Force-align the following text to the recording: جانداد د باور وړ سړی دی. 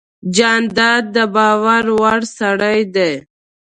جانداد 0.35 1.03
د 1.15 1.17
باور 1.35 1.83
وړ 1.99 2.21
سړی 2.37 2.79
دی. 2.95 3.13